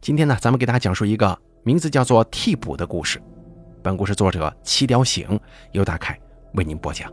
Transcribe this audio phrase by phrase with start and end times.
[0.00, 3.20] 今天呢，咱们给大家讲述一个名字叫做“替补”的故事。
[3.82, 5.38] 本故事作者七雕醒
[5.72, 6.18] 由大凯
[6.54, 7.10] 为您播讲。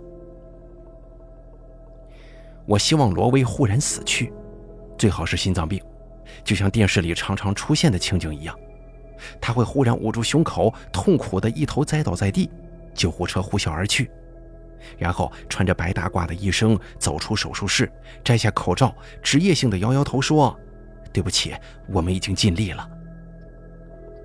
[2.65, 4.31] 我希望罗威忽然死去，
[4.97, 5.81] 最好是心脏病，
[6.43, 8.57] 就像电视里常常出现的情景一样，
[9.39, 12.49] 他会忽然捂住胸口，痛苦的一头栽倒在地，
[12.93, 14.11] 救护车呼啸而去，
[14.97, 17.91] 然后穿着白大褂的医生走出手术室，
[18.23, 20.57] 摘下口罩，职业性的摇摇头说。
[21.13, 21.55] 对不起，
[21.87, 22.87] 我们已经尽力了。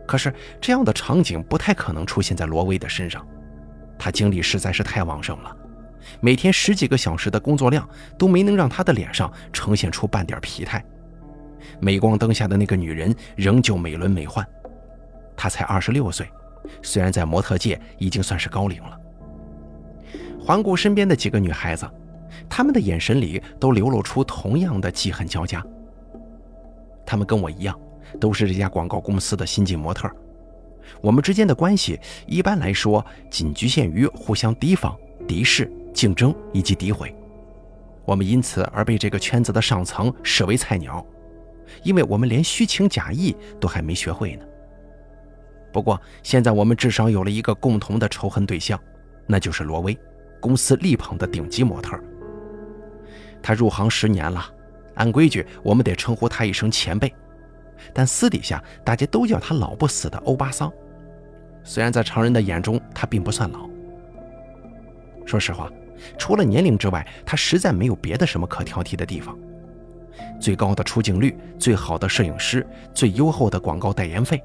[0.06, 3.26] 可是这样的场景不太可能出现在罗威的身上，
[3.98, 5.56] 他精力实在是太旺盛了，
[6.20, 10.84] 每天十几个小时的工作量都没能让他的脸上呈现出半点疲态。
[11.80, 14.44] 镁光灯下的那个女人仍旧美轮美奂，
[15.36, 16.30] 她才二十六岁，
[16.82, 18.96] 虽然在模特界已经算是高龄了。
[20.38, 21.84] 环顾身边的几个女孩子，
[22.48, 25.60] 她们的眼神里都流露出同样的记恨交加。
[27.06, 27.78] 他们跟我一样，
[28.20, 30.10] 都是这家广告公司的新晋模特。
[31.00, 37.14] 我们之间的关系一般来说仅局限于互相提防、敌视、竞争以及诋毁。
[38.04, 41.04] 我们因此而被这个圈子的上层视为菜鸟，
[41.82, 44.44] 因为我们连虚情假意都还没学会呢。
[45.72, 48.80] 不过现在我们至少有了一个共同的仇恨对象，
[49.26, 49.98] 那就是罗威，
[50.40, 51.98] 公司力捧的顶级模特。
[53.42, 54.52] 他入行十年了。
[54.96, 57.14] 按规矩，我们得称呼他一声前辈，
[57.94, 60.70] 但私底下大家都叫他老不死的欧巴桑。
[61.64, 63.68] 虽然在常人的眼中他并不算老。
[65.24, 65.70] 说实话，
[66.18, 69.36] 除了年龄之外，他实在没有别的什么可挑剔的地方。
[70.40, 74.42] 最高的出镜率，最好的摄影师，最优厚的广告代言费，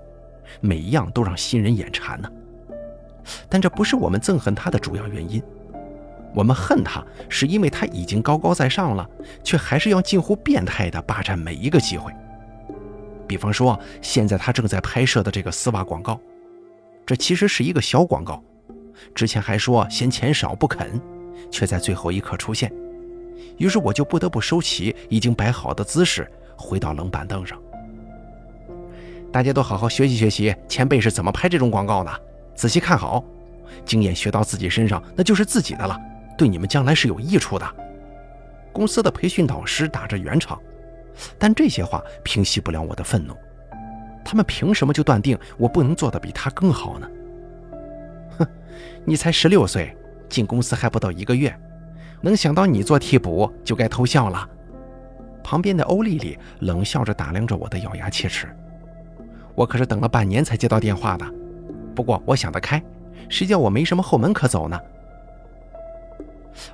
[0.60, 2.30] 每一样都让新人眼馋呢。
[3.48, 5.42] 但这不是我们憎恨他的主要原因。
[6.34, 9.08] 我们恨他，是因为他已经高高在上了，
[9.44, 12.12] 却还是要近乎变态地霸占每一个机会。
[13.28, 16.20] 比方说，现在他正在拍摄的这个丝袜广告，
[17.06, 18.44] 这其实是一个小广告。
[19.16, 21.00] 之前还说嫌钱少不肯，
[21.50, 22.72] 却在最后一刻出现。
[23.58, 27.60] 于是我就不得不收起已经摆好的姿势，回到冷板凳上。
[29.32, 32.22] 大家都好好学习学习，前辈是怎么拍这种广告的，
[32.54, 33.24] 仔细看好，
[33.86, 36.00] 经验学到自己身上，那就是自己的了。
[36.42, 37.76] 对你们将来是有益处的。
[38.74, 40.60] 公司的培训导师打着圆场，
[41.38, 43.36] 但这些话平息不了我的愤怒。
[44.26, 47.08] 他们凭什么就断定我不能做得比他更好呢？
[48.40, 48.48] 哼，
[49.06, 49.96] 你才十六岁，
[50.30, 51.56] 进公司还不到一个月，
[52.22, 54.50] 能想到你做替补就该偷笑了。
[55.44, 58.48] 旁边的欧丽丽冷笑着打量着我的咬牙切齿。
[59.54, 61.26] 我可是等了半年才接到电话的。
[61.94, 62.82] 不过我想得开，
[63.30, 64.80] 谁叫我没什么后门可走呢？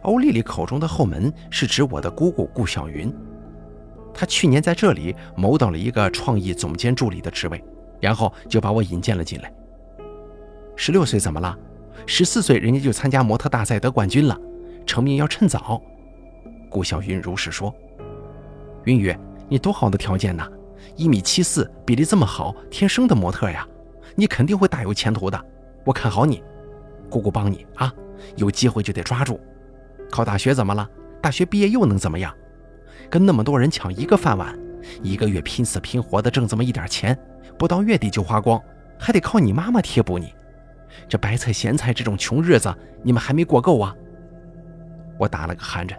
[0.02, 3.14] 欧丽丽口中的后门是指我的姑姑顾小云，
[4.14, 7.64] 她去年在这里谋到了一个创意总监助理的职位，
[8.00, 9.54] 然后就把我引荐了进来。
[10.76, 11.58] 十六岁怎么了？
[12.06, 14.40] 十四岁人家就参加模特大赛得冠军了，
[14.86, 15.82] 成名要趁早。
[16.70, 17.74] 顾小云如实说
[18.86, 19.16] ：“云雨，
[19.50, 20.48] 你多好的条件呐，
[20.96, 23.68] 一米七四，比例这么好，天生的模特呀，
[24.16, 25.46] 你肯定会大有前途的。
[25.84, 26.44] 我看好你，
[27.10, 27.92] 姑姑帮你啊，
[28.36, 29.40] 有机会就得抓住。”
[30.10, 30.90] 考大学怎么了？
[31.22, 32.34] 大学毕业又能怎么样？
[33.10, 34.58] 跟那么多人抢一个饭碗，
[35.02, 37.18] 一个月拼死拼活的挣这么一点钱，
[37.58, 38.62] 不到月底就花光，
[39.00, 40.34] 还得靠你妈妈贴补你。
[41.08, 42.74] 这白菜咸菜这种穷日子，
[43.04, 43.96] 你们还没过够啊！
[45.18, 45.98] 我打了个寒颤。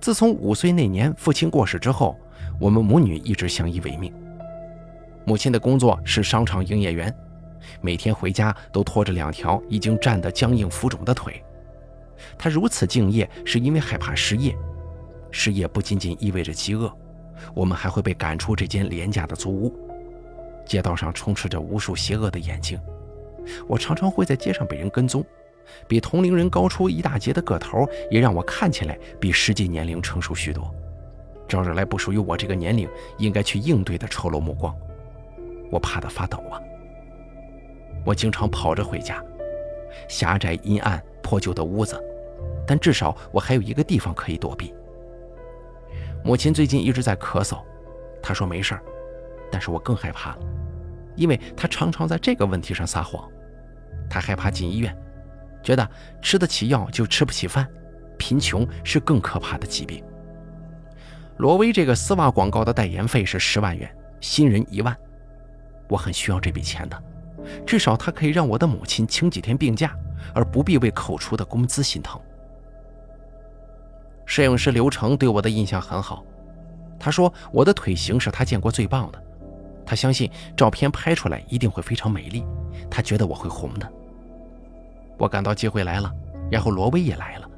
[0.00, 2.18] 自从五岁那年父亲过世之后，
[2.58, 4.12] 我们母女一直相依为命。
[5.24, 7.14] 母亲的工作是商场营业员，
[7.80, 11.42] 每天回家都拖着两条已经站得僵硬浮肿的腿。
[12.38, 14.56] 他如此敬业，是因为害怕失业。
[15.30, 16.90] 失业不仅仅意味着饥饿，
[17.54, 19.74] 我们还会被赶出这间廉价的租屋。
[20.64, 22.80] 街道上充斥着无数邪恶的眼睛，
[23.68, 25.24] 我常常会在街上被人跟踪。
[25.86, 30.74] 比同龄人高出一大截的个头，也让我看起来比实际年龄成熟许多，
[31.46, 32.88] 招惹来不属于我这个年龄
[33.18, 34.74] 应该去应对的丑陋目光。
[35.70, 36.58] 我怕得发抖啊！
[38.04, 39.22] 我经常跑着回家，
[40.08, 41.02] 狭窄阴暗。
[41.22, 42.00] 破旧的屋子，
[42.66, 44.74] 但至少我还有一个地方可以躲避。
[46.24, 47.62] 母亲最近一直在咳嗽，
[48.22, 48.82] 她说没事儿，
[49.50, 50.38] 但是我更害怕了，
[51.14, 53.26] 因为她常常在这个问题上撒谎。
[54.10, 54.96] 她害怕进医院，
[55.62, 55.88] 觉得
[56.20, 57.66] 吃得起药就吃不起饭，
[58.18, 60.02] 贫穷是更可怕的疾病。
[61.36, 63.88] 罗威这个丝袜广告的代言费是十万元，
[64.20, 64.96] 新人一万，
[65.88, 67.02] 我很需要这笔钱的，
[67.64, 69.96] 至少它可以让我的母亲请几天病假。
[70.34, 72.20] 而不必为口出的工资心疼。
[74.26, 76.22] 摄影师刘成对我的印象很好，
[76.98, 79.22] 他说我的腿型是他见过最棒的。
[79.86, 82.44] 他相信照片拍出来一定会非常美丽，
[82.90, 83.90] 他觉得我会红的。
[85.16, 86.12] 我感到机会来了，
[86.50, 87.48] 然后罗威也来了，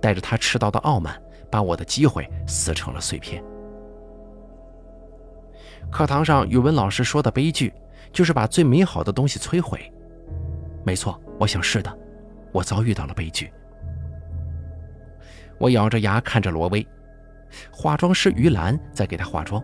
[0.00, 1.20] 带着他迟到的傲慢，
[1.50, 3.44] 把我的机会撕成了碎片。
[5.90, 7.72] 课堂上语文老师说的悲剧，
[8.10, 9.92] 就是把最美好的东西摧毁。
[10.82, 11.98] 没错，我想是的，
[12.52, 13.52] 我遭遇到了悲剧。
[15.58, 16.86] 我咬着牙看着罗威，
[17.70, 19.62] 化妆师于兰在给他化妆。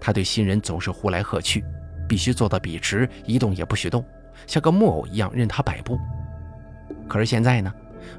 [0.00, 1.64] 他对新人总是呼来喝去，
[2.08, 4.04] 必须坐得笔直，一动也不许动，
[4.46, 5.96] 像个木偶一样任他摆布。
[7.08, 7.72] 可是现在呢，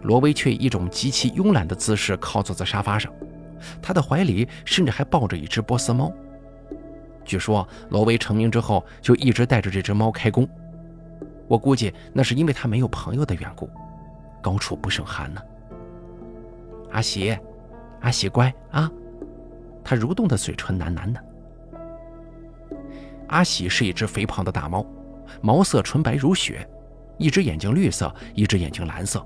[0.03, 3.11] 罗威却以一种极其慵懒的姿势靠坐在沙发上，
[3.81, 6.11] 他的怀里甚至还抱着一只波斯猫。
[7.25, 10.47] 据说罗威成名之后就一直带着这只猫开工，
[11.47, 13.69] 我估计那是因为他没有朋友的缘故，
[14.41, 15.41] 高处不胜寒呢。
[16.93, 17.37] 阿喜，
[18.01, 18.89] 阿喜乖啊，
[19.83, 21.19] 他蠕动的嘴唇喃喃的。
[23.27, 24.85] 阿喜是一只肥胖的大猫，
[25.41, 26.67] 毛色纯白如雪，
[27.17, 29.25] 一只眼睛绿色，一只眼睛蓝色，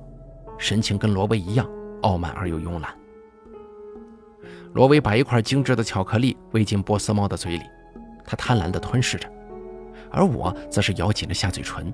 [0.57, 1.69] 神情跟罗威一样
[2.03, 2.95] 傲慢而又慵懒。
[4.73, 7.63] 罗威把一块精致的巧克力喂进波斯猫的嘴里，
[8.23, 9.29] 它贪婪地吞噬着，
[10.09, 11.91] 而我则是咬紧了下嘴唇。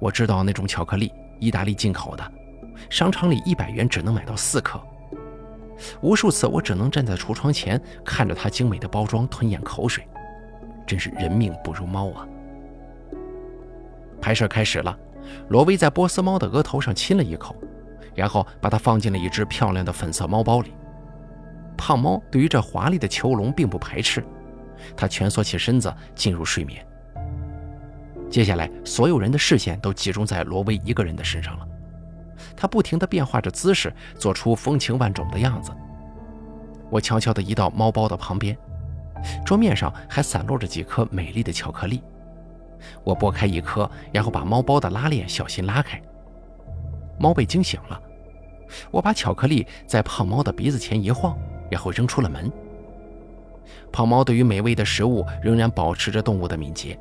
[0.00, 2.32] 我知道那种巧克力，意大利进口的，
[2.90, 4.80] 商场里一百元只能买到四颗。
[6.00, 10.06] 无数次，我只能站在橱窗前看着它精美的包装，吞咽口水。
[10.86, 12.28] 真是人命不如猫啊！
[14.20, 14.96] 拍摄开始了，
[15.48, 17.56] 罗威在波斯猫的额头上亲了一口，
[18.14, 20.72] 然后把它放进了一只漂亮的粉色猫包里。
[21.76, 24.24] 胖猫对于这华丽的囚笼并不排斥，
[24.96, 26.86] 它蜷缩起身子进入睡眠。
[28.30, 31.66] 接下来，所有人的视线都集中在罗威一个人的身上了。
[32.56, 35.72] 他不停地变化着姿势，做出风情万种的样子。
[36.90, 38.56] 我悄悄地移到猫包的旁边。
[39.44, 42.02] 桌面上还散落着几颗美丽的巧克力，
[43.02, 46.00] 我剥开一颗，然后把猫包的拉链小心拉开。
[47.18, 47.98] 猫被惊醒了，
[48.90, 51.38] 我把巧克力在胖猫的鼻子前一晃，
[51.70, 52.52] 然后扔出了门。
[53.90, 56.98] 胖猫对于美味的食物仍然保持着动物的敏捷，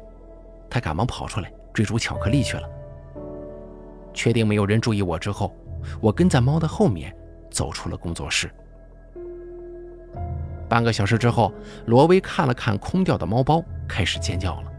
[0.69, 2.69] 它赶忙跑出来追逐巧克力去了。
[4.13, 5.55] 确定没有人注意我之后，
[6.01, 7.15] 我跟在猫的后面
[7.49, 8.49] 走出了工作室。
[10.69, 11.53] 半个小时之后，
[11.85, 14.71] 罗威看了看空掉的猫包，开始尖叫了。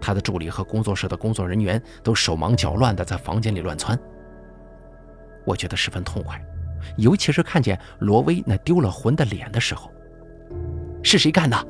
[0.00, 3.98] 他的助理和工作室的工作人员都手忙脚乱地在房间里乱窜。
[5.44, 6.40] 我觉得十分痛快，
[6.96, 9.90] 尤其是看见罗威那丢了魂的脸的时候。
[11.02, 11.66] 是谁干的？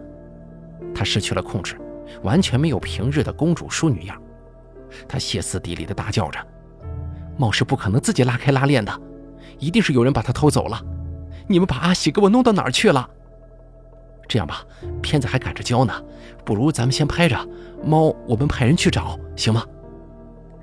[0.94, 1.76] 他失去了控制，
[2.22, 4.20] 完全没有平日的公主淑女样。
[5.08, 6.38] 他歇斯底里地大叫着
[7.40, 8.92] ：“猫是不可能自己拉开拉链的，
[9.58, 10.78] 一定是有人把它偷走了。
[11.48, 13.08] 你们把阿喜给我弄到哪儿去了？”
[14.28, 14.62] 这样吧，
[15.00, 15.94] 片子还赶着交呢，
[16.44, 17.37] 不如咱们先拍着
[17.82, 19.64] 猫，我们派人去找，行吗？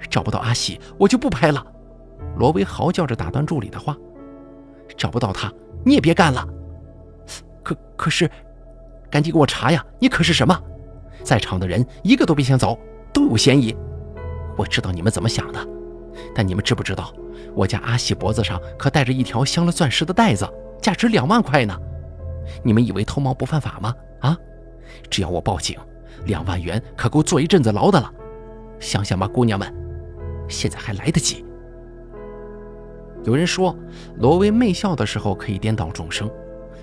[0.08, 1.66] 找不到阿喜，我就不拍了。
[2.38, 3.98] 罗威嚎叫着打断助理的话
[4.96, 5.52] ：“找不到他，
[5.84, 6.48] 你也别干了。
[7.64, 8.30] 可可是，
[9.10, 9.84] 赶紧给我查呀！
[10.00, 10.56] 你可是什么？
[11.24, 12.78] 在场的人一个都别想走，
[13.12, 13.76] 都有嫌疑。
[14.56, 15.68] 我知道你们怎么想的，
[16.34, 17.14] 但你们知不知道，
[17.54, 20.48] 我家阿喜脖子上可戴着一条镶了钻石的带子，
[20.82, 21.78] 价值两万块呢。”
[22.64, 23.94] 你们以为偷猫不犯法吗？
[24.22, 24.38] 啊，
[25.10, 25.78] 只要我报警，
[26.26, 28.10] 两万元可够坐一阵子牢的了。
[28.80, 29.74] 想想吧，姑娘们，
[30.48, 31.44] 现在还来得及。
[33.26, 33.76] 有人说，
[34.16, 36.32] 罗威媚笑的时候可以颠倒众生，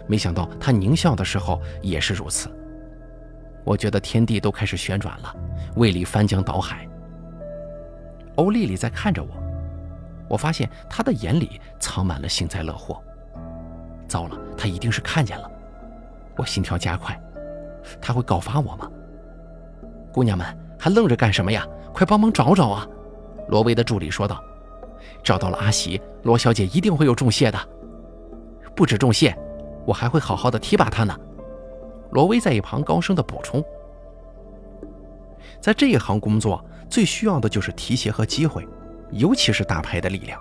[0.07, 2.51] 没想到他狞笑的时候也是如此。
[3.65, 5.35] 我觉得天地都开始旋转了，
[5.77, 6.87] 胃里翻江倒海。
[8.37, 9.29] 欧丽丽在看着我，
[10.29, 13.03] 我发现她的眼里藏满了幸灾乐祸。
[14.09, 15.51] 糟了，她一定是看见了。
[16.37, 17.19] 我心跳加快，
[18.01, 18.91] 她会告发我吗？
[20.13, 20.47] 姑娘们
[20.79, 21.67] 还愣着干什么呀？
[21.93, 22.87] 快帮忙找找啊！
[23.49, 24.43] 罗威的助理说道
[25.23, 27.59] ：“找到了阿喜，罗小姐一定会有重谢的。
[28.75, 29.37] 不止重谢，
[29.87, 31.17] 我还会好好的提拔她呢。”
[32.11, 33.65] 罗威在一旁高声的补充
[35.61, 36.65] ：“在这一行工作，
[36.95, 38.65] 最需要的就是提携和机会，
[39.11, 40.41] 尤其是大牌的力量。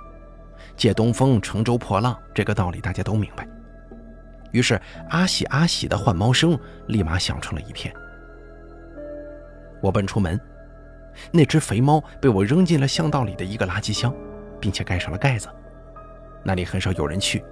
[0.77, 3.47] 借东风，乘舟破浪，这个道理大家都明白。”
[4.53, 4.79] 于是，
[5.09, 6.55] 阿喜阿喜的唤猫声
[6.85, 7.91] 立马响成了一片。
[9.81, 10.39] 我奔出门，
[11.31, 14.13] 那只肥猫被我扔进了巷道里的一个垃圾箱，
[14.61, 15.49] 并且盖上了盖子。
[16.43, 17.43] 那里很少有人去，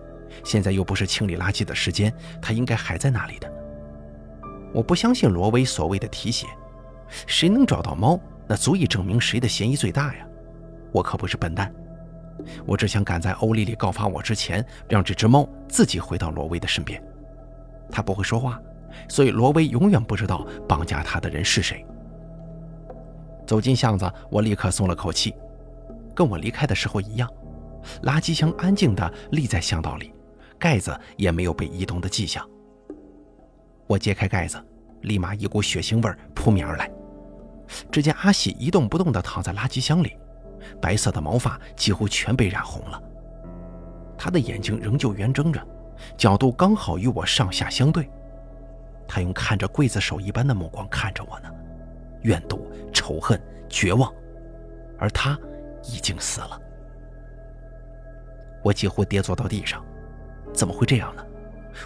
[0.44, 3.52] 现在又不是清理垃圾的时间，它应该还在那里的。
[4.72, 6.46] 我不相信罗威所谓的提携，
[7.26, 8.20] 谁能找到猫，
[8.52, 10.28] 那足以证明谁的嫌疑最大呀！
[10.92, 11.74] 我可不是笨蛋。
[12.66, 17.02] 我只想赶在欧丽丽告发我之前，让这只猫自己回到罗威的身边。
[17.90, 18.60] 它不会说话，
[19.08, 21.86] 所以罗威永远不知道绑架他的人是谁。
[23.48, 25.34] 走进巷子，我立刻松了口气，
[26.14, 27.30] 跟我离开的时候一样，
[28.04, 30.14] 垃圾箱安静地立在巷道里，
[30.60, 32.46] 盖子也没有被移动的迹象。
[33.88, 34.62] 我揭开盖子，
[35.04, 36.92] 立马一股血腥味扑面而来。
[37.92, 40.18] 只见阿喜一动不动地躺在垃圾箱里，
[40.82, 43.02] 白色的毛发几乎全被染红了。
[44.18, 45.62] 他的眼睛仍旧圆睁着，
[46.18, 48.10] 角度刚好与我上下相对。
[49.08, 51.50] 他用看着刽子手一般的目光看着我呢，
[52.22, 54.14] 怨毒、仇恨、绝望，
[54.98, 55.38] 而他
[55.84, 56.62] 已经死了。
[58.64, 59.84] 我几乎跌坐到地上，
[60.54, 61.26] 怎么会这样呢？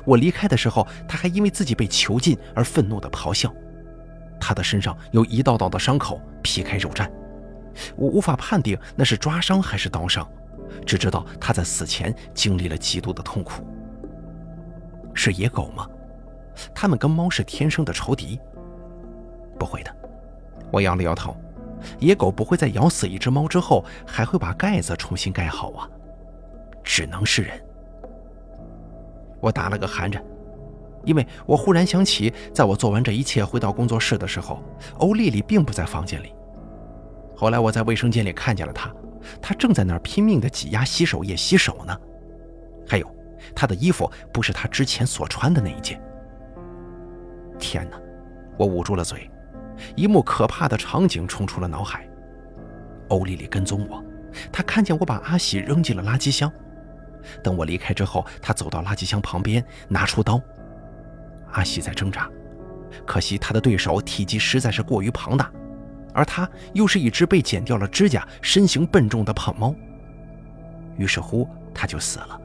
[0.04, 3.54] 我离开的时候，他还因为自己被囚禁而愤怒地咆哮。
[4.48, 7.10] 他的身上有一道道的伤口，皮开肉绽，
[7.96, 10.30] 我无法判定那是抓伤还是刀伤，
[10.86, 13.64] 只知道他在死前经历了极度的痛苦。
[15.16, 15.90] 是野狗吗？
[16.76, 18.40] 他们跟猫是天生的仇敌。
[19.58, 19.92] 不会的，
[20.72, 21.36] 我摇了摇头。
[21.98, 25.90] 野狗不会在咬死一只猫之后还会把盖子重新盖好啊，
[26.84, 27.60] 只能是人。
[29.40, 30.24] 我打了个寒颤，
[31.06, 34.62] 因为我忽然想起，在我做完这一切回到工作室的时候，
[34.98, 36.34] 欧丽丽并不在房间里。
[37.36, 38.92] 后来我在卫生间里看见了她，
[39.42, 41.98] 她正在那儿拼命地挤压洗手液洗手呢。
[42.88, 43.16] 还有，
[43.56, 46.02] 她的衣服不是她之前所穿的那一件。
[47.60, 47.98] 天哪！
[48.58, 49.30] 我捂住了嘴，
[49.96, 52.08] 一幕可怕的场景冲出了脑海。
[53.10, 54.04] 欧丽丽跟踪我，
[54.52, 56.52] 她看见我把阿喜扔进了垃圾箱。
[57.44, 60.42] 等我离开之后，她走到垃圾箱旁边，拿出刀。
[61.56, 62.30] 阿喜在挣扎，
[63.06, 65.50] 可惜他的对手体积实在是过于庞大，
[66.14, 69.74] 而他又是一只被剪掉了指甲、身形笨重的胖猫。
[70.98, 72.40] 于是乎，他就死了。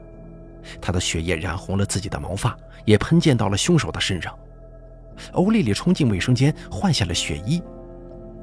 [0.79, 4.33] 他的血液染红了自己的毛发，也喷溅到了凶手的身上。
[5.33, 7.61] 欧丽丽冲进卫生间，换下了血衣，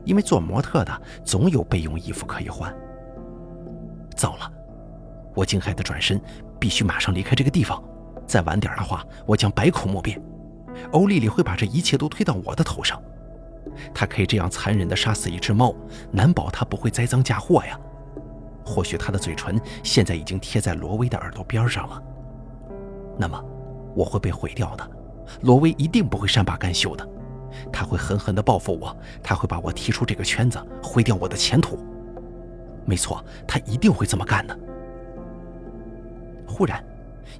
[0.04, 2.74] 因为做模特的总有备用衣服可以换。
[4.14, 4.52] 糟了！
[5.34, 6.20] 我惊骇地转身，
[6.60, 7.82] 必须马上离开这个地方。
[8.26, 10.20] 再晚点的话，我将百口莫辩。
[10.92, 13.00] 欧丽丽会把这一切都推到我的头上。
[13.94, 15.74] 她可以这样残忍地杀死一只猫，
[16.10, 17.78] 难保她不会栽赃嫁祸呀。
[18.64, 22.02] 或许她的嘴唇现在已经贴在罗威的耳朵边上了。
[23.16, 23.42] 那么，
[23.94, 24.90] 我会被毁掉的。
[25.42, 27.06] 罗威一定不会善罢甘休的，
[27.70, 31.78] 他会狠狠地报复我，他会把我踢出这个圈子，毁掉我的前途。
[32.86, 34.58] 没错，他一定会这么干的。
[36.46, 36.82] 忽然，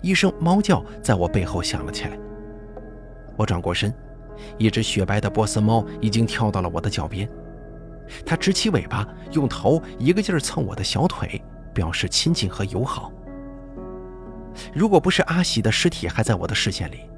[0.03, 2.19] 一声猫叫在我背后响了起来。
[3.39, 3.95] 我转过身，
[4.59, 7.27] 一只雪白的波斯猫已经跳到了我的脚边，
[8.27, 11.41] 它直起尾巴，用头一个劲儿蹭我的小腿，
[11.73, 13.13] 表示亲近和友好。
[14.75, 17.09] 如果不是阿喜的尸体还在我的视线里，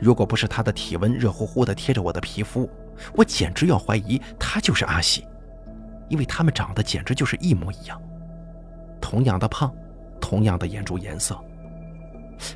[0.00, 2.68] 如果不是他的体温热乎乎的贴着我的皮肤，
[3.14, 5.26] 我简直要怀疑他就是阿喜，
[6.08, 8.00] 因为他们长得简直就是一模一样，
[8.98, 9.70] 同样的胖，
[10.18, 11.38] 同样的眼珠颜色。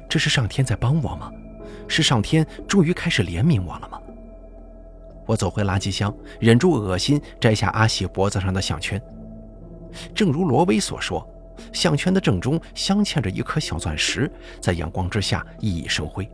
[0.09, 1.31] 这是上天在帮我吗？
[1.91, 4.01] 是上天终于开始怜悯我了吗？
[5.27, 9.01] 我走回垃圾箱，忍住恶心，摘下阿喜脖子上的项圈。
[10.15, 11.29] 正如罗威所说，
[11.73, 14.31] 项圈的正中镶嵌着一颗小钻石，
[14.63, 16.29] 在阳光之下熠熠生辉。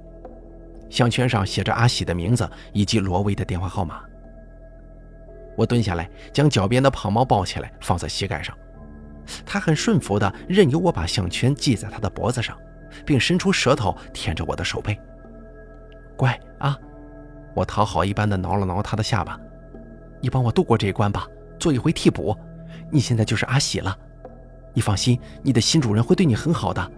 [0.91, 4.03] 项圈上写着阿喜的名字以及罗威的电话号码。
[5.57, 8.55] 我蹲下来，将脚边的胖猫抱起来，放在膝盖上。
[9.47, 12.57] 它很顺服地任由我把项圈系在它的脖子上，
[13.07, 14.99] 并伸出舌头舔着我的手背。
[16.16, 16.78] 乖啊！
[17.54, 19.38] 我讨好一般的挠了挠它的下巴。
[20.20, 21.26] 你帮我度过这一关吧，
[21.58, 22.37] 做一回替补。
[22.90, 23.96] 你现在就是阿喜了。
[24.73, 26.90] 你放心，你的新主人会对你很好的，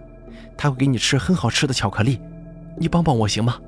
[0.57, 2.21] 他会给你吃很好吃的巧克力。
[2.77, 3.59] 你帮帮我行吗？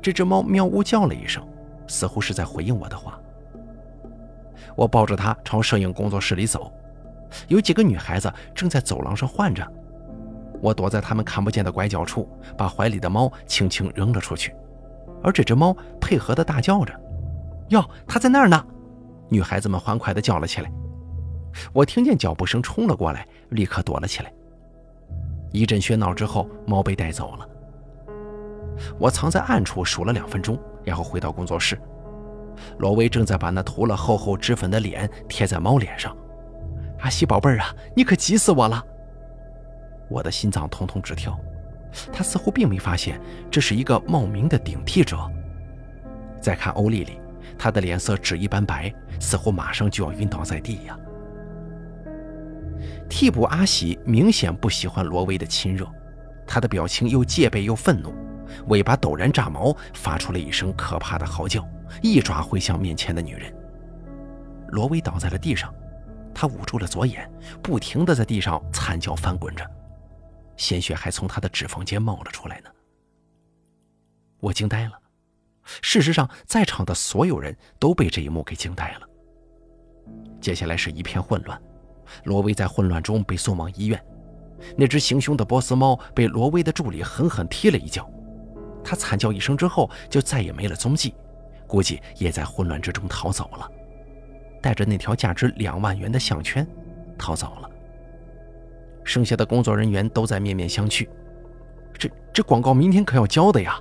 [0.00, 1.44] 这只猫喵呜叫了一声，
[1.86, 3.18] 似乎是在回应我的话。
[4.76, 6.72] 我抱着它朝摄影工作室里走，
[7.48, 9.66] 有几个女孩子正在走廊上换着。
[10.60, 14.54] 我躲在他们看不见的拐角处，把怀里的猫轻轻扔了出去，
[15.22, 16.92] 而这只猫配合地大叫着
[17.70, 18.66] ：“哟，它在那儿呢！”
[19.28, 20.72] 女孩子们欢快地叫了起来。
[21.72, 24.32] 我听见脚步声冲了过来，立刻躲了起来。
[25.52, 27.48] 一阵喧闹之后，猫被带走了。
[28.98, 31.80] 我藏在暗处数了两分钟，然后回到工作室。
[32.78, 36.14] 罗威正在把那涂了厚厚脂粉的脸贴在猫脸上。
[37.00, 38.84] 阿西宝贝儿啊，你可急死我了！
[40.08, 41.38] 我的心脏通通直跳。
[42.12, 43.18] 他似乎并没发现
[43.50, 45.18] 这是一个冒名的顶替者。
[46.40, 47.18] 再看欧丽丽，
[47.58, 50.98] 她的脸色纸一般白，似乎马上就要晕倒在地呀。
[53.08, 55.88] 替补阿喜明显不喜欢罗威的亲热，
[56.46, 58.12] 他的表情又戒备又愤怒。
[58.68, 61.66] 尾巴陡然炸毛，发出了一声可怕的嚎叫，
[62.02, 63.52] 一爪挥向面前的女人。
[64.68, 65.72] 罗威倒在了地上，
[66.34, 67.28] 他捂住了左眼，
[67.62, 69.64] 不停地在地上惨叫翻滚着，
[70.56, 72.70] 鲜血还从他的指缝间冒了出来呢。
[74.38, 74.92] 我惊呆了，
[75.82, 79.08] 事实上，在场的所有人都被这一幕给惊呆了。
[80.40, 81.60] 接下来是一片混乱，
[82.24, 84.02] 罗威在混乱中被送往医院。
[84.76, 88.10] 那只行凶的波斯猫被罗威的助理狠狠踢了一脚，
[88.82, 91.14] 他惨叫一声之后就再也没了踪迹，
[91.66, 93.70] 估计也在混乱之中逃走了，
[94.62, 96.66] 带着那条价值两万元的项圈
[97.18, 97.70] 逃走了。
[99.06, 101.08] 剩下的工作人员都在面面相觑，
[101.96, 103.80] 这这广告明天可要交的呀！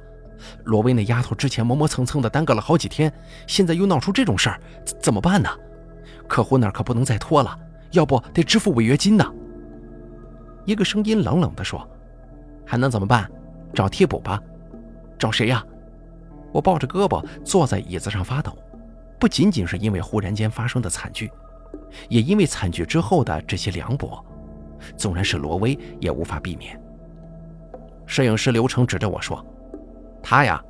[0.66, 3.12] 罗威那丫头之前磨磨蹭蹭的耽搁了好几天，
[3.48, 4.60] 现在又闹出这种事儿，
[5.02, 5.50] 怎么办呢？
[6.28, 7.58] 客户那儿可不能再拖了，
[7.92, 9.26] 要不得支付违约金呢。
[10.64, 11.88] 一个声音冷冷地说
[12.64, 13.30] ：“还能怎么办？
[13.74, 14.40] 找替补吧。
[15.18, 15.66] 找谁呀？”
[16.54, 18.56] 我抱着胳膊坐在椅子上发抖，
[19.20, 21.32] 不仅仅是因为忽然间发生的惨剧，
[22.10, 24.24] 也因为惨剧之后的这些凉薄。
[24.98, 26.80] 纵然是罗威，也无法避免。
[28.06, 29.44] 摄影师刘成指着我说
[30.22, 30.64] ：“他呀，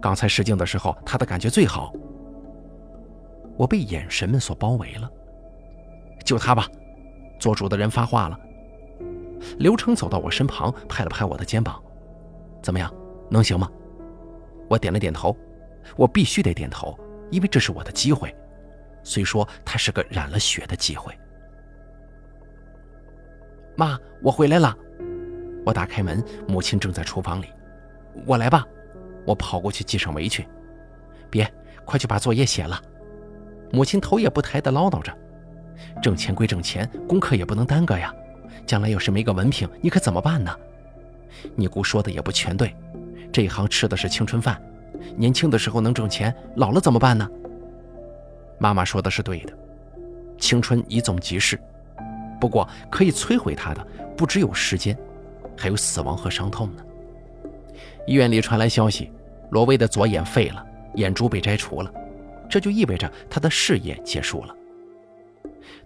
[0.00, 1.92] 刚才试镜的时候，他的感觉最好。”
[3.56, 5.10] 我被眼神们所包围了。
[6.24, 6.66] 就他吧，
[7.38, 8.38] 做主的人发话了。
[9.58, 11.82] 刘成走到我身旁，拍了拍我的肩膀
[12.62, 12.92] ：“怎么样，
[13.30, 13.70] 能行吗？”
[14.68, 15.36] 我点了点头。
[15.94, 16.98] 我必须得点头，
[17.30, 18.34] 因为这是我的机会，
[19.04, 21.16] 虽说它是个染了血的机会。
[23.76, 24.76] 妈，我回来了。
[25.64, 27.46] 我打开门，母亲正在厨房里。
[28.24, 28.66] 我来吧。
[29.26, 30.46] 我跑过去系上围裙。
[31.28, 31.52] 别，
[31.84, 32.80] 快去把作业写了。
[33.72, 35.12] 母亲头也不抬地唠叨着
[36.00, 38.14] ：“挣钱归挣钱，功课也不能耽搁呀。”
[38.64, 40.56] 将来要是没个文凭，你可怎么办呢？
[41.54, 42.74] 你姑说的也不全对，
[43.32, 44.60] 这一行吃的是青春饭，
[45.16, 47.28] 年轻的时候能挣钱，老了怎么办呢？
[48.58, 49.52] 妈妈说的是对的，
[50.38, 51.60] 青春一纵即逝，
[52.40, 54.96] 不过可以摧毁他的不只有时间，
[55.56, 56.82] 还有死亡和伤痛呢。
[58.06, 59.10] 医院里传来消息，
[59.50, 61.92] 罗威的左眼废了，眼珠被摘除了，
[62.48, 64.54] 这就意味着他的事业结束了。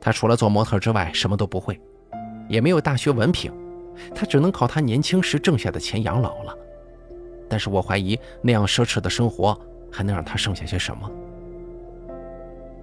[0.01, 1.81] 他除了做模特之外，什么都不会。
[2.49, 3.53] 也没有大学文凭，
[4.13, 6.55] 他只能靠他年轻时挣下的钱养老了。
[7.49, 9.59] 但是我怀疑那样奢侈的生活
[9.91, 11.11] 还能让他剩下些什么。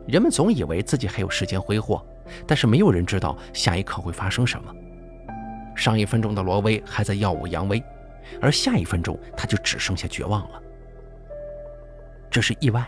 [0.08, 2.02] 人们总以为自己还有时间挥霍，
[2.46, 4.74] 但是没有人知道下一刻会发生什么。
[5.76, 7.84] 上一分钟的罗威还在耀武扬威，
[8.42, 10.62] 而下一分钟他就只剩下绝望了。
[12.30, 12.86] 这是意外，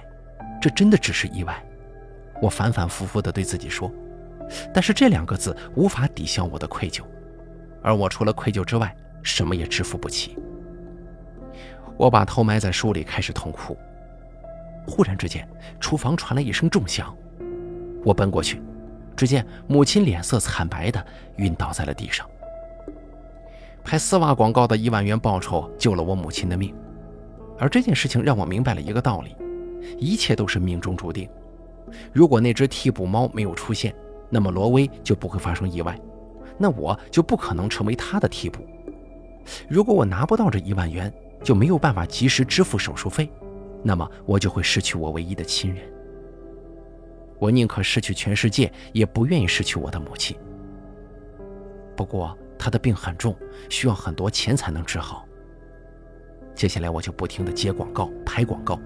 [0.61, 1.63] 这真的只是意外。
[2.41, 3.91] 我反反复复地对自己说。
[4.73, 7.03] 但是这两个字无法抵消我的愧疚，
[7.83, 10.35] 而我除了愧疚之外，什么也支付不起。
[11.97, 13.77] 我把头埋在书里，开始痛哭。
[14.87, 15.47] 忽然之间，
[15.79, 17.15] 厨房传来一声重响，
[18.03, 18.59] 我奔过去，
[19.19, 21.05] 只见母亲脸色惨白的
[21.39, 22.25] 晕倒在了地上。
[23.83, 26.73] 拍丝袜广告的一万元报酬救了我母亲的命，
[27.57, 29.35] 而这件事情让我明白了一个道理：
[29.97, 31.27] 一切都是命中注定。
[32.13, 33.93] 如果那只替补猫没有出现，
[34.29, 35.99] 那么罗威就不会发生意外，
[36.57, 38.65] 那我就不可能成为他的替补。
[39.67, 43.29] 如果我拿不到这一万元，就没有办法及时支付手术费，
[43.83, 45.83] 那么我就会失去我唯一的亲人。
[47.39, 50.37] 我宁可失去全世界，也不愿意失去我的母亲。
[51.95, 53.35] 不过他的病很重，
[53.69, 55.25] 需要很多钱才能治好。
[56.53, 58.79] 接下来我就不停地接广告、拍广告，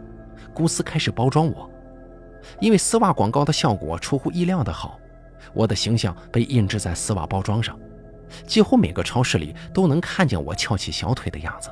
[0.54, 1.70] 公司开始包装我，
[2.60, 5.00] 因为丝袜广告的效果出乎意料的好。
[5.54, 7.78] 我的形象被印制在丝袜包装上，
[8.46, 11.70] 几乎每个超市里都能看见我翘起小腿的样子。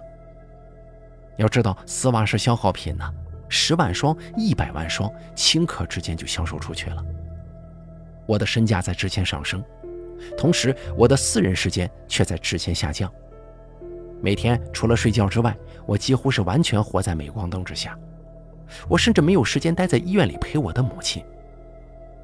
[1.38, 3.12] 要知道，丝袜是消耗品呢，
[3.52, 7.04] 十万双、一百万双，顷刻之间就销售出去了。
[8.26, 9.62] 我的身价在直线上升，
[10.38, 13.12] 同时我的私人时间却在直线下降。
[14.22, 17.98] 每天除了睡觉之外，我几乎是完全活在镁光灯之下。
[18.88, 21.22] 我甚至没有时间待在医院里陪我的母亲。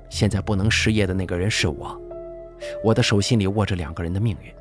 [0.10, 2.00] 现在不能失业的那个人是我，
[2.86, 4.54] 我的手心里握着两个人的命运。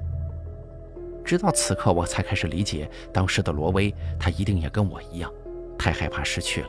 [1.24, 5.32] 直到此刻，我才开始理解当时的罗威，他一定也跟我一样，
[5.86, 6.68] 太害怕失去了。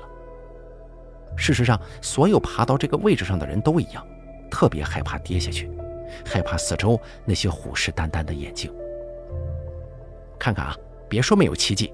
[1.35, 4.05] 事实上，所有爬到这个位置上的人都一样，
[4.51, 5.67] 特别害怕跌下去，
[6.23, 8.71] 害怕四周那些虎视眈眈的眼睛。
[10.37, 10.75] 看看啊，
[11.09, 11.91] 别说没有奇迹，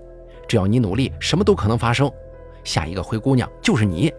[0.49, 2.11] 只要你努力，什么都可能发生。
[2.65, 4.13] 下一个灰姑娘就是你。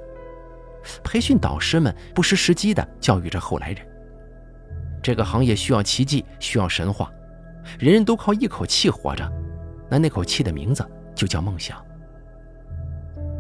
[1.02, 3.86] 培训导师们不失时机地教育着后来人。
[5.02, 7.12] 这个行业需要奇迹，需要神话，
[7.78, 9.30] 人人都靠一口气活着，
[9.90, 10.82] 那那口气的名字
[11.14, 11.84] 就叫梦想。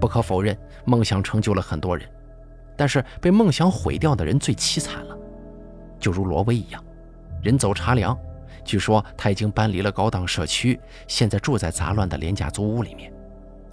[0.04, 2.06] 不可否认，梦想成就了很多人，
[2.76, 5.16] 但是被梦想毁掉的人最凄惨了。
[5.98, 6.84] 就如罗威一样，
[7.42, 8.14] 人走茶凉，
[8.66, 13.10] 据说他已经搬离了高档社区，现在住在杂乱的廉价租屋里面，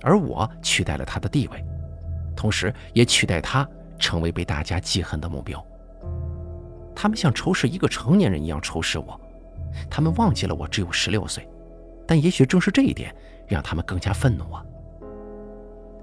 [0.03, 1.61] 而我取代了他的地位，
[2.33, 3.67] 同时也取代他
[3.99, 5.61] 成为被大家记恨的目标。
[6.95, 9.19] 他们像仇视一个成年人一样仇视我，
[9.89, 11.45] 他们忘记了我只有十六岁，
[12.07, 13.13] 但也许正是这一点
[13.49, 14.63] 让他们更加愤怒啊。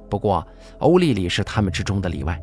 [0.08, 0.46] 不过，
[0.78, 2.40] 欧丽丽是他们之中的例外。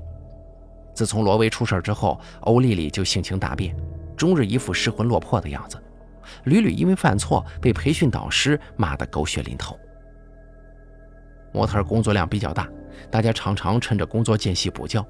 [0.93, 3.75] 自从罗威出事之后，欧丽丽就性情大变，
[4.15, 5.78] 终日一副失魂落魄的样子，
[6.45, 9.78] 屡屡因为犯错被培训导师骂得狗血淋头。
[11.51, 12.69] 模特工作量比较大，
[13.10, 15.06] 大家常常趁着工作间隙补觉，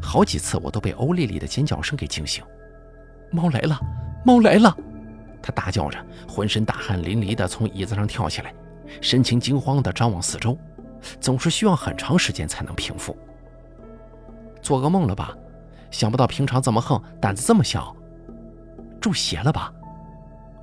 [0.00, 2.44] 好几次我都被欧丽丽的尖叫声给惊醒。
[3.30, 3.78] 猫来了，
[4.24, 4.74] 猫来了！
[5.42, 5.98] 她大叫着，
[6.28, 8.54] 浑身大汗淋漓地从椅子上跳起来，
[9.00, 10.56] 神情惊慌地张望四周。
[11.20, 13.16] 总是需要很长时间才能平复。
[14.62, 15.36] 做噩梦了吧？
[15.90, 17.96] 想不到平常这么横，胆子这么小，
[19.00, 19.72] 中邪了吧？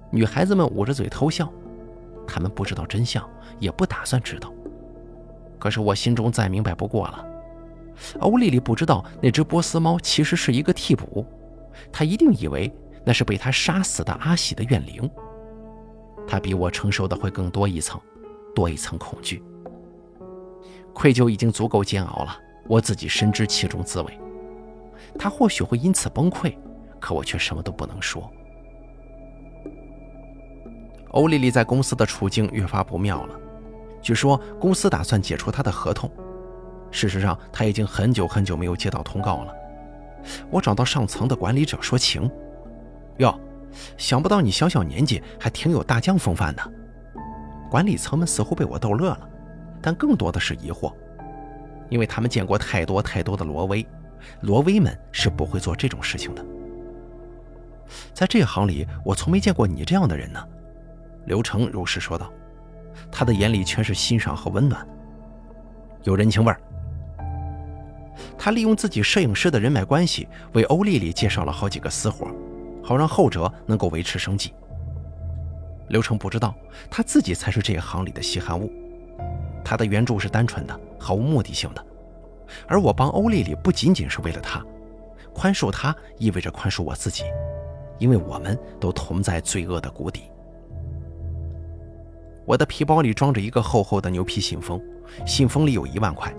[0.09, 1.51] 女孩子们捂着嘴偷笑，
[2.25, 3.27] 她们不知道真相，
[3.59, 4.53] 也不打算知道。
[5.59, 7.25] 可是我心中再明白不过了。
[8.19, 11.25] 欧丽丽不知道那只波斯猫其实是一个替补，
[11.91, 12.71] 她一定以为
[13.03, 15.09] 那是被她杀死的阿喜的怨灵。
[16.27, 17.99] 她比我承受的会更多一层，
[18.55, 19.43] 多一层恐惧。
[20.97, 22.35] 愧疚已经足够煎熬了，
[22.67, 24.19] 我自己深知其中滋味。
[25.19, 26.57] 他或许会因此崩溃，
[26.99, 28.27] 可我却什么都不能说。
[31.09, 33.39] 欧丽丽在公司的处境越发不妙了，
[34.01, 36.09] 据说公司打算解除她的合同。
[36.89, 39.53] 事实上，她已经很久很久没有接到通告了。
[40.49, 42.27] 我找到上层的管理者说情，
[43.17, 43.39] 哟，
[43.97, 46.71] 想不到你小小年纪还挺有大将风范的。
[47.69, 49.29] 管理层们似乎被我逗乐了。
[49.81, 50.93] 但更多的是疑惑，
[51.89, 53.85] 因为他们见过太多太多的罗威，
[54.41, 56.45] 罗威们是不会做这种事情的。
[58.13, 60.45] 在这行里，我从没见过你这样的人呢。”
[61.25, 62.31] 刘成如实说道，
[63.11, 64.87] 他的眼里全是欣赏和温暖，
[66.03, 66.59] 有人情味儿。
[68.37, 72.27] 他利用自己摄影师的人脉关系，为欧丽丽介绍了好几个私活，
[72.81, 74.53] 好让后者能够维持生计。
[75.89, 76.55] 刘成不知道，
[76.89, 78.71] 他自己才是这一行里的稀罕物。
[79.69, 81.85] 他的援助是单纯的、毫无目的性的，
[82.69, 84.65] 而我帮欧丽丽不仅仅是为了他，
[85.33, 87.25] 宽恕他意味着宽恕我自己，
[87.99, 90.31] 因为我们都同在罪恶的谷底。
[92.45, 94.81] 我的皮包里装着一个厚厚的牛皮信封，
[95.25, 96.33] 信封里有一万块。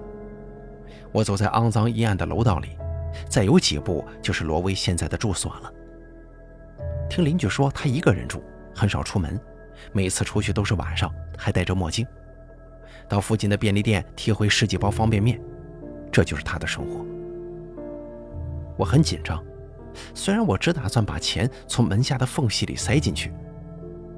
[1.12, 2.79] 我走在肮脏阴暗的楼道里，
[3.29, 5.71] 再有几步就是罗威现在的住所了。
[7.11, 8.43] 听邻居说，他一个人住，
[8.75, 9.38] 很少出门，
[9.93, 12.07] 每次出去都是晚上，还戴着墨镜。
[13.09, 15.40] 到附近的便利店提回十几包方便面，
[16.12, 17.05] 这就是他的生活。
[18.77, 19.42] 我很紧张，
[20.14, 23.33] 虽然我只打算把钱从门下的缝隙里塞进去，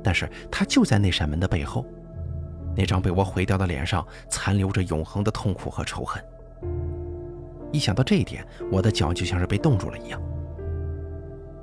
[0.03, 1.87] 但是他就在那扇门的背后，
[2.76, 6.22] 那张被我毁掉的脸上残留着永恒的痛苦和仇恨。
[7.72, 10.20] 一想到这一点，我的脚就像是被冻住了一样。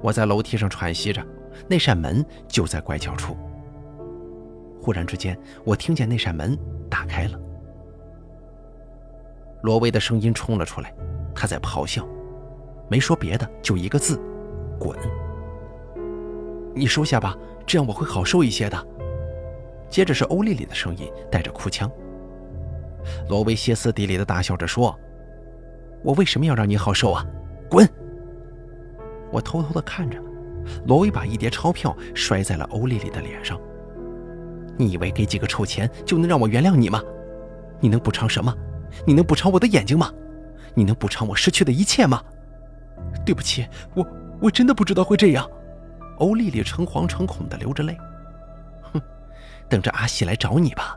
[0.01, 1.25] 我在楼梯上喘息着，
[1.67, 3.35] 那扇门就在拐角处。
[4.87, 6.57] 忽然之间，我听见那扇门。
[6.89, 7.37] 打开了，
[9.61, 10.95] 罗威的声音冲了出来，
[11.35, 12.07] 他在咆哮，
[12.89, 14.17] 没说别的，就一个字：
[14.79, 14.97] 滚！
[16.73, 18.87] 你收下吧，这样我会好受一些的。
[19.89, 21.91] 接着是欧丽丽的声音，带着哭腔。
[23.27, 24.97] 罗威歇斯底里的大笑着说
[26.01, 27.25] ：“我为什么要让你好受啊？
[27.69, 27.85] 滚！”
[29.33, 30.17] 我偷偷的看着，
[30.85, 33.59] 罗威把一叠钞票摔在了欧丽丽的脸上。
[34.77, 37.01] 你以为给几个臭钱就能让我原谅你吗？
[37.79, 38.53] 你能补偿什么？
[39.05, 40.11] 你能补偿我的眼睛吗？
[40.73, 42.23] 你能补偿我失去的一切吗？
[43.25, 44.07] 对不起，我
[44.41, 45.49] 我真的不知道会这样。
[46.17, 47.97] 欧丽丽诚惶诚恐地流着泪。
[48.93, 49.01] 哼，
[49.69, 50.95] 等着阿西来找你吧。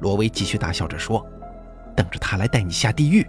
[0.00, 1.24] 罗威继续大笑着说
[1.96, 3.28] ：“等着他来带你下地狱。”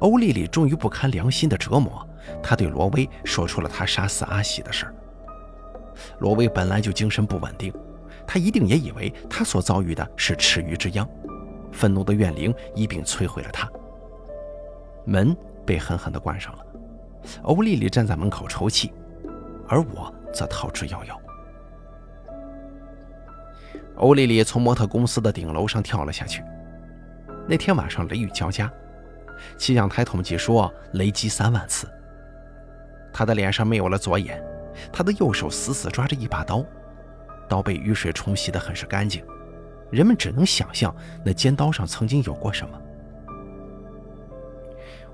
[0.00, 2.08] 欧丽丽终于不堪良心的折磨，
[2.42, 4.94] 她对罗威说出了她杀死阿喜的事儿。
[6.18, 7.72] 罗威本来就精神不稳定。
[8.26, 11.08] 他一定也以为他所遭遇的是池鱼之殃，
[11.72, 13.70] 愤怒的怨灵一并摧毁了他。
[15.04, 16.64] 门被狠狠地关上了，
[17.42, 18.92] 欧丽丽站在门口抽泣，
[19.68, 21.16] 而我则逃之夭夭。
[23.96, 26.42] 欧丽丽从模特公司的顶楼上跳了下去。
[27.48, 28.70] 那天晚上雷雨交加，
[29.56, 31.88] 气象台统计说雷击三万次。
[33.12, 34.42] 她的脸上没有了左眼，
[34.92, 36.64] 她的右手死死抓着一把刀。
[37.48, 39.24] 刀被雨水冲洗得很是干净，
[39.90, 42.80] 人们只能想象那尖刀上曾经有过什么。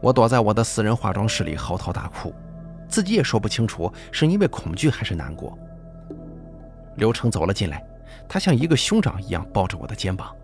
[0.00, 2.34] 我躲在我的私人化妆室里嚎啕大哭，
[2.88, 5.56] 自己也说不清楚是因为恐惧还是难过。
[6.96, 7.84] 刘成走了进来，
[8.28, 10.34] 他像一个兄长一样抱着我的肩膀。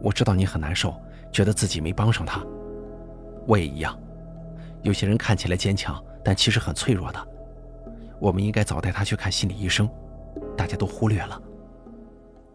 [0.00, 0.94] 我知道你很难受，
[1.32, 2.44] 觉得自己没帮上他，
[3.46, 3.98] 我也一样。
[4.82, 7.28] 有些人看起来坚强，但其实很脆弱的。
[8.20, 9.88] 我们应该早带他去看心理医生，
[10.58, 11.40] 大家都忽略了。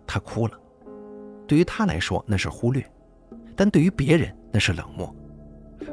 [0.06, 0.60] 他哭了，
[1.48, 2.86] 对于他来说那是忽略，
[3.56, 5.16] 但对于别人那是冷漠，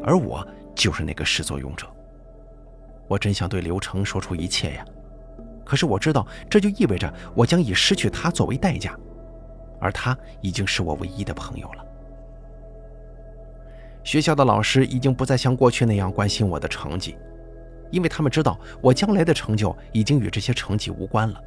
[0.02, 0.44] 而我
[0.74, 1.86] 就是那个始作俑者。
[3.06, 4.84] 我真想对刘成说出一切呀，
[5.64, 8.98] 可是我知道这就意味着我将以失去他作为代价，
[9.80, 11.86] 而他已经是我唯一的朋友了。
[14.02, 17.16] 学校的老师已经不再像过去那样关心我的成绩，
[17.92, 21.40] 因为他们知道我将来的成就已经与这些成绩无关了。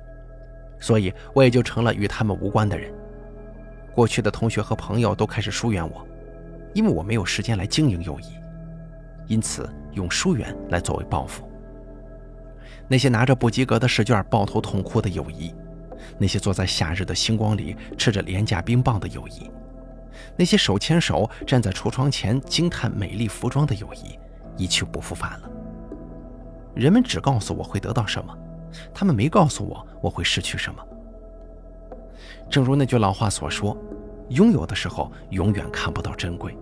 [0.84, 2.93] 所以我也就成了与他们无关的人。
[3.96, 6.06] 过去的同学和朋友都开始疏远我，
[6.74, 8.26] 因为我没有时间来经营友谊，
[9.28, 11.50] 因此用疏远来作为报复。
[12.86, 15.56] 那些拿着不及格的试卷抱头痛哭的友谊，
[16.17, 19.50] 那些坐在夏日的星光里吃着廉价冰棒的友谊，
[20.36, 24.19] 那些手牵手站在橱窗前惊叹美丽服装的友谊，
[24.58, 25.50] 一去不复返了。
[26.76, 28.38] 人们只告诉我会得到什么。
[28.94, 30.84] 他们没告诉我我会失去什么。
[32.50, 33.78] 正如那句老话所说
[34.30, 36.56] ：“拥有的时候永远看不到珍贵。”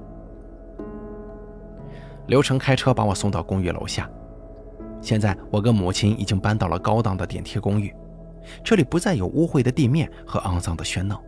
[2.28, 4.10] 刘成开车把我送到公寓楼下。
[5.02, 7.94] 现在我跟母亲已经搬到了高档的电梯公寓，
[8.64, 11.22] 这里不再有污秽的地面和肮脏的喧闹，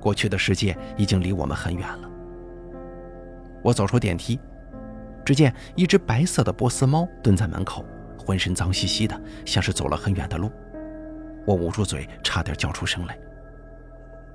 [0.00, 2.08] 过去的世界已经离我们很远了。
[3.62, 4.38] 我走出电梯，
[5.24, 7.84] 只见一只白色的波斯猫蹲在门口。
[8.24, 10.50] 浑身脏兮兮的，像是走了很远的路。
[11.46, 13.18] 我捂住嘴，差点叫出声来。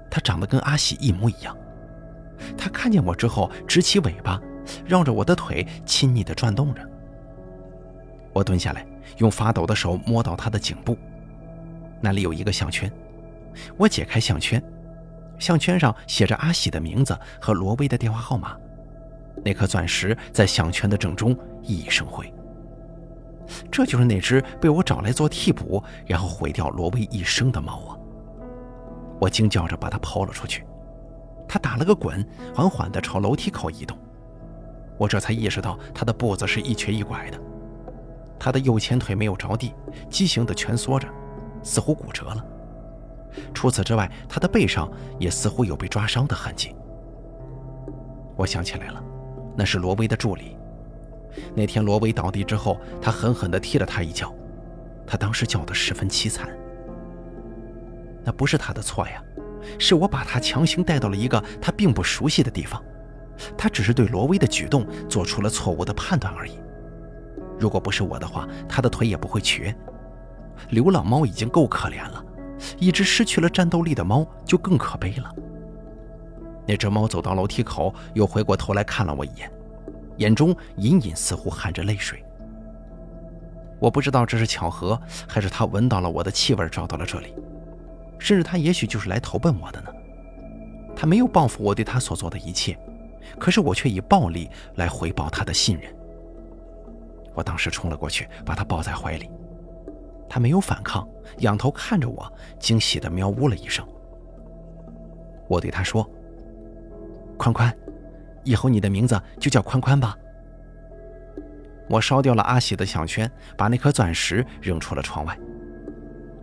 [0.10, 1.56] 他长得跟阿喜一模一样。
[2.58, 4.40] 他看见我之后，直起尾巴，
[4.86, 6.82] 绕着我的腿亲昵地转动着。
[8.32, 8.86] 我蹲下来，
[9.18, 10.98] 用发抖的手摸到他的颈部，
[12.00, 12.92] 那里有一个项圈。
[13.76, 14.64] 我解开项圈，
[15.40, 18.56] 项圈上写着阿喜的名字和罗威的电话号码。
[19.44, 22.32] 那颗钻石在项圈的正中熠熠生辉。
[23.72, 27.98] 这就是那只被我找来做替补，然后毁掉罗威一生的猫啊！
[29.20, 30.66] 我惊叫着把它抛了出去，
[31.48, 33.98] 它打了个滚，缓缓地朝楼梯口移动。
[34.98, 37.40] 我这才意识到它的步子是一瘸一拐的，
[38.38, 39.74] 它的右前腿没有着地，
[40.10, 41.08] 畸形地蜷缩着，
[41.64, 42.46] 似乎骨折了。
[43.54, 46.76] 除此之外，它的背上也似乎有被抓伤的痕迹。
[48.36, 49.04] 我想起来了，
[49.56, 50.58] 那是罗威的助理。
[51.56, 54.34] 那天罗威倒地之后，他狠狠地踢了他一脚，
[55.06, 56.50] 他当时叫得十分凄惨。
[58.24, 59.24] 那不是他的错呀，
[59.78, 62.84] 是我把他强行带到了一个他并不熟悉的地方，
[63.58, 66.60] 他只是对罗威的举动做出了错误的判断而已。
[67.58, 69.76] 如果不是我的话，他的腿也不会瘸。
[70.70, 72.24] 流浪猫已经够可怜了，
[72.78, 75.34] 一只失去了战斗力的猫就更可悲了。
[76.68, 79.52] 那只猫走到楼梯口，又回过头来看了我一眼。
[80.20, 82.24] 眼中隐隐似乎含着泪水。
[83.80, 87.34] 我不知道这是巧合，还是他闻到了我的气味，找到了这里。
[88.20, 89.90] 甚至他也许就是来投奔我的呢。
[90.94, 92.78] 他没有报复我对他所做的一切，
[93.40, 95.96] 可是我却以暴力来回报他的信任。
[97.34, 99.32] 我当时冲了过去，把他抱在怀里。
[100.28, 102.30] 他没有反抗，仰头看着我，
[102.60, 103.88] 惊喜地喵呜了一声。
[105.48, 106.08] 我对他说
[107.40, 107.74] ：“宽宽。”
[108.50, 110.18] 以后你的名字就叫宽宽吧。
[111.88, 115.38] 我烧掉了阿喜的项圈，把那颗钻石扔出了窗外。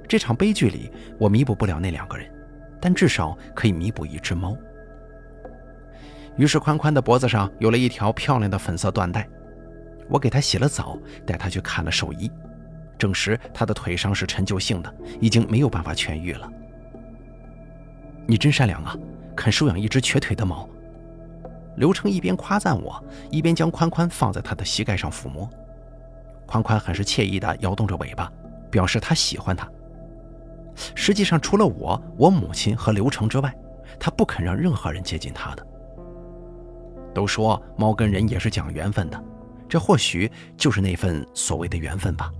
[0.07, 0.88] 这场悲剧里，
[1.19, 2.33] 我弥补不了那两个人，
[2.81, 4.57] 但至少可以弥补一只猫。
[6.37, 9.29] 于是，宽宽的脖子上有了一条漂亮的粉色缎带。
[10.09, 12.31] 我给他洗了澡，带他去看了兽医，
[12.97, 16.49] 证实他的腿伤是陈旧性的，已经没有办法痊愈了。
[18.29, 18.97] 你真善良啊，
[19.35, 20.69] 肯收养一只瘸腿的猫。
[21.77, 25.49] 刘成一边夸赞我，一边将宽宽放在他的膝盖上抚摸。
[26.47, 28.31] 宽宽很是惬意地摇动着尾巴，
[28.71, 29.69] 表示他喜欢它。
[30.95, 33.55] 实际上，除了我、我母亲和刘成之外，
[33.99, 35.67] 他不肯让任何人接近他的。
[37.15, 39.25] 都说猫跟人也是讲缘分的，
[39.69, 42.31] 这或许就是那份所谓的缘分吧。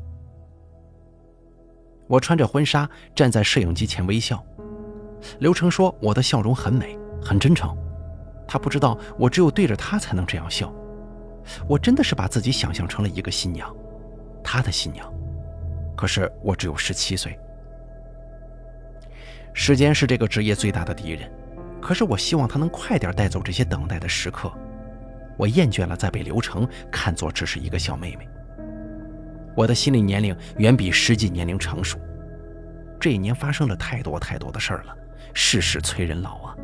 [2.07, 4.45] 我穿着婚纱站在摄影机前微笑。
[5.41, 7.77] 刘成说我的笑容很美，很真诚。
[8.47, 10.73] 他不知道，我只有对着他才能这样笑。
[11.69, 13.75] 我真的是把自己想象成了一个新娘，
[14.43, 15.13] 他的新娘。
[15.97, 17.39] 可是我只有十七岁。
[19.53, 21.31] 时间是这个职业最大的敌人，
[21.81, 24.53] 可是我希望他能快点带走这些等待的时刻。
[25.39, 28.29] 我厌倦了再被刘成看作只是一个小妹妹。
[29.57, 31.99] 我的心理年龄远比实际年龄成熟。
[33.01, 34.95] 这一年发生了太多太多的事儿了，
[35.33, 36.57] 世事催人老啊。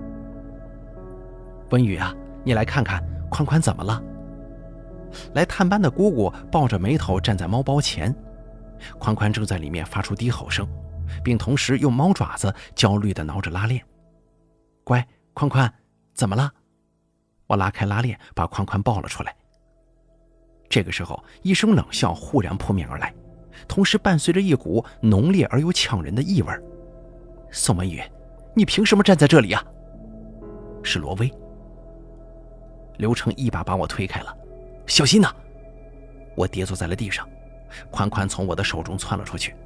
[1.72, 4.00] 温雨啊，你来看看宽宽怎么了？
[5.34, 8.14] 来探班的姑姑抱着眉头站在猫包前，
[8.98, 10.66] 宽宽正在里面发出低吼声。
[11.22, 13.84] 并同时用猫爪子焦虑地挠着拉链。
[14.84, 15.70] 乖，宽宽，
[16.14, 16.50] 怎么了？
[17.46, 19.34] 我拉开拉链，把宽宽抱了出来。
[20.68, 23.12] 这个时候，一声冷笑忽然扑面而来，
[23.68, 26.52] 同时伴随着一股浓烈而又呛人的异味。
[27.50, 28.02] 宋文宇，
[28.54, 29.62] 你凭什么站在这里啊？
[30.82, 31.30] 是罗威。
[33.02, 34.32] 刘成一把把我推开了，
[34.86, 35.28] 小心呐！
[36.36, 37.28] 我跌坐在了地上，
[37.90, 39.56] 宽宽从我的手中窜了出去。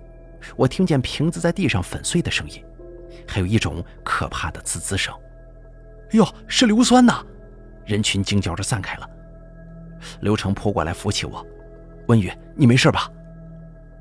[0.57, 2.65] 我听见瓶子在地上粉碎的声音，
[3.29, 5.15] 还有一种可怕的滋滋声。
[6.13, 7.23] 哟，是硫酸呐！
[7.85, 9.11] 人群惊叫着散开了。
[10.21, 11.47] 刘成扑过来扶起我
[12.09, 13.07] ：“温雨，你没事吧？”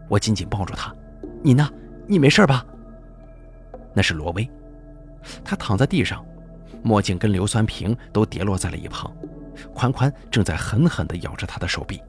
[0.08, 0.95] 我紧紧抱住他
[1.43, 1.69] ：“你呢？
[2.08, 2.65] 你没事吧？”
[3.93, 4.50] 那是罗威，
[5.43, 6.26] 他躺在地上，
[6.86, 9.12] 墨镜跟硫酸瓶都跌落在了一旁。
[9.74, 12.00] 宽宽正在狠狠地咬着他的手臂。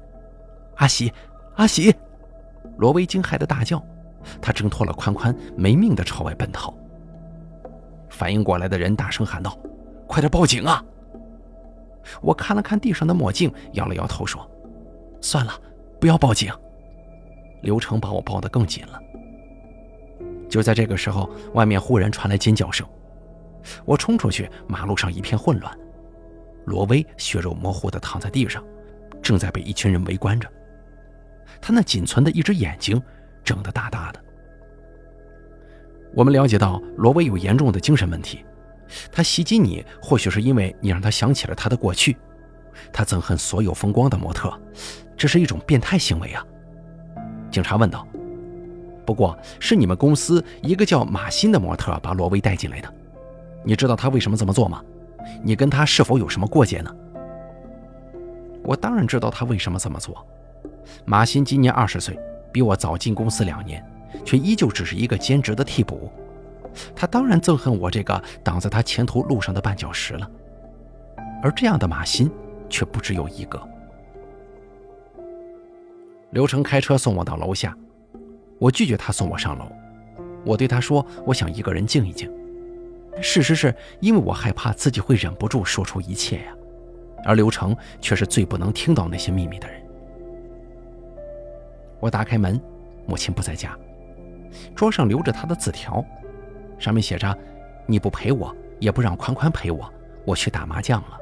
[0.77, 1.11] 阿喜，
[1.55, 1.95] 阿喜！
[2.77, 3.83] 罗威惊骇的大叫。
[4.43, 6.75] 他挣脱了宽宽，没命地朝外奔逃。
[8.11, 9.57] 反应过来的人大声喊道
[10.07, 10.85] ：“快点报警啊！”
[12.21, 14.49] 我看了看地上的墨镜，摇了摇头说
[15.23, 15.53] ：“算了，
[16.01, 16.53] 不要报警。”
[17.63, 19.01] 刘成把我抱得更紧了。
[20.49, 22.87] 就在这个时候，外面忽然传来尖叫声。
[23.85, 25.79] 我冲出去，马路上一片混乱。
[26.65, 28.65] 罗威血肉模糊地躺在地上，
[29.23, 30.49] 正在被一群人围观着。
[31.61, 33.03] 他那仅存的一只眼睛。
[33.47, 34.21] 睁得大大的。
[36.17, 38.45] 我们了解到罗威有严重的精神问题，
[39.13, 42.17] 他袭击你，或许是因为你让他想起了他的过去。
[42.93, 44.53] 他憎恨所有风光的模特，
[45.17, 46.45] 这是一种变态行为啊！
[47.53, 48.05] 警察问道。
[49.07, 52.93] 不过是你们公司一个叫马欣的模特把罗威带进来的，
[53.67, 54.83] 你知道他为什么这么做吗？
[55.43, 56.97] 你跟他是否有什么过节呢？
[58.63, 60.25] 我当然知道他为什么这么做。
[61.05, 62.19] 马欣今年二十岁。
[62.53, 63.85] 比我早进公司两年，
[64.25, 66.11] 却依旧只是一个兼职的替补。
[66.95, 70.31] 他当然憎恨我这个挡在他前途路上的绊脚石了。
[71.43, 72.31] 而这样的马欣
[72.71, 73.61] 却不只有一个。
[76.31, 77.77] 刘成开车送我到楼下，
[78.59, 79.71] 我拒绝他送我上楼。
[80.43, 82.33] 我对他说：“我想一个人静一静。”
[83.21, 86.55] 事实是因为我害怕自己会忍不住说出一切呀。
[87.25, 89.83] 而刘成却是最不能听到那些秘密的人。
[91.99, 92.61] 我打开门，
[93.05, 93.77] 母亲不在家，
[94.77, 96.05] 桌上留着她的字条，
[96.79, 97.37] 上面写着
[97.85, 99.93] ：“你不陪我，也不让宽宽陪我，
[100.25, 101.19] 我去打麻将了。”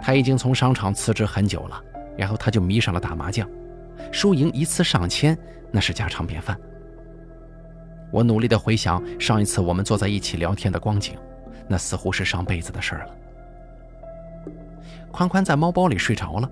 [0.00, 1.82] 他已经从商场辞职很久了，
[2.16, 3.46] 然后他就迷上了打麻将，
[4.10, 5.36] 输赢一次上千，
[5.70, 6.58] 那是家常便饭。
[8.10, 11.16] 我努力地回想上一次我们坐在一起聊天的光景，
[11.66, 13.14] 那似乎是上辈子的事了。
[15.10, 16.50] 宽宽在猫包里睡着了。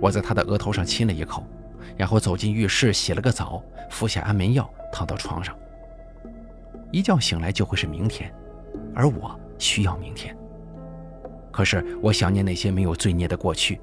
[0.00, 1.44] 我在他的额头上亲了一口，
[1.96, 5.56] 然后走进浴室洗了个澡，服下安眠药，躺到床上。
[6.92, 8.32] 一觉醒来就会是明天，
[8.94, 10.36] 而我需要明天。
[11.50, 13.80] 可是我想念那些没有罪孽的过去，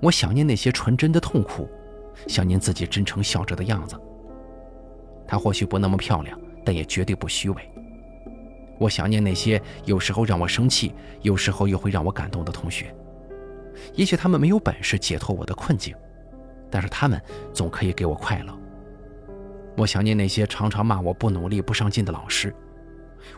[0.00, 1.68] 我想念那些纯真的痛苦，
[2.26, 3.98] 想念自己真诚笑着的样子。
[5.28, 7.70] 她或许不那么漂亮，但也绝对不虚伪。
[8.78, 12.94] 我想念那些有时候让我生气，有时候又会让我感动的同学。
[13.94, 15.94] 也许他们没有本事解脱我的困境，
[16.70, 17.20] 但是他们
[17.52, 18.58] 总可以给我快乐。
[19.76, 22.54] 我想念那些常常骂我不努力、不上进的老师，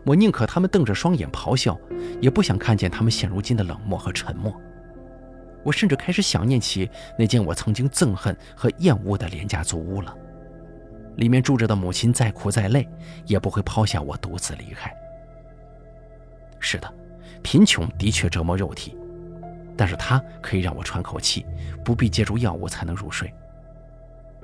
[0.05, 1.79] 我宁可他们瞪着双眼咆哮，
[2.20, 4.55] 也不想看见他们现如今的冷漠和沉默。
[5.62, 10.14] 我甚至开始想念起那间我曾经憎恨和厌恶的廉价租屋了，
[11.16, 12.88] 里面住着的母亲再苦再累，
[13.26, 14.92] 也不会抛下我独自离开。
[16.58, 16.92] 是的，
[17.42, 18.96] 贫穷的确折磨肉体。
[19.76, 21.46] 但是它可以让我喘口气，
[21.82, 23.32] 不必借助药物才能入睡。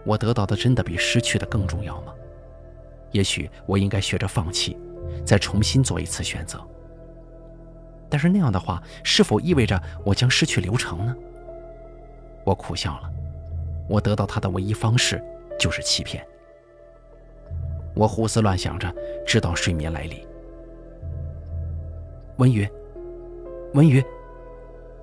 [0.03, 2.15] 我得到的真的比失去的更重要吗？
[3.13, 4.79] 也许我应该学着放弃，
[5.27, 6.59] 再重新做一次选择。
[8.09, 11.15] 但是那样的话，是否意味着我将失去流程呢？
[12.45, 13.11] 我苦笑了。
[13.89, 15.23] 我得到他的唯一方式
[15.59, 16.27] 就是欺骗。
[17.97, 18.95] 我胡思乱想着，
[19.27, 20.23] 直到睡眠来临。
[22.37, 22.69] 文宇，
[23.73, 24.05] 文宇。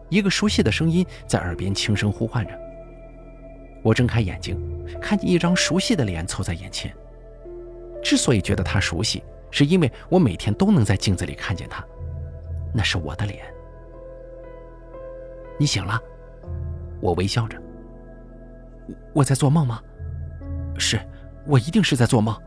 [0.09, 2.53] 一个熟悉的声音在耳边轻声呼唤着。
[3.81, 4.55] 我睁开眼睛，
[5.01, 6.95] 看见一张熟悉的脸凑在眼前。
[8.03, 11.83] 之所以觉得他熟悉，是因为我每天都能在镜子里看见他，
[12.71, 13.43] 那是我的脸。
[15.57, 15.99] 你醒了，
[17.01, 17.57] 我微笑着。
[18.87, 19.81] 我我在做梦吗？
[20.77, 20.99] 是，
[21.47, 22.39] 我一定是在做梦。